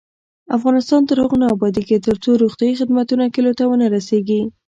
افغانستان 0.57 1.01
تر 1.09 1.17
هغو 1.23 1.37
نه 1.41 1.47
ابادیږي، 1.55 2.03
ترڅو 2.07 2.29
روغتیایی 2.43 2.79
خدمتونه 2.81 3.33
کلیو 3.35 3.57
ته 3.59 3.63
ونه 3.67 3.85
رسیږي. 3.95 4.41